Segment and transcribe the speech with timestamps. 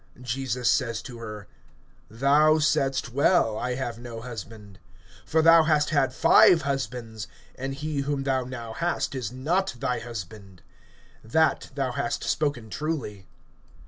[0.23, 1.47] Jesus says to her:
[2.09, 4.79] Thou saidst well, I have no husband.
[5.27, 9.99] (18)For thou hast had five husbands; and he whom thou now hast is not thy
[9.99, 10.63] husband.
[11.23, 13.27] That thou hast spoken truly.